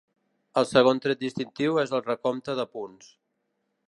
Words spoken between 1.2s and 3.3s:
distintiu és el recompte de punts.